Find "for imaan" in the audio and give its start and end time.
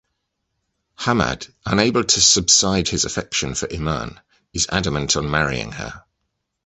3.53-4.17